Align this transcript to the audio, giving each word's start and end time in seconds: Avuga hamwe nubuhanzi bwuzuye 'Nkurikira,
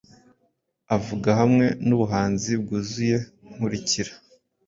Avuga 0.95 1.29
hamwe 1.39 1.65
nubuhanzi 1.87 2.51
bwuzuye 2.61 3.17
'Nkurikira, 3.25 4.11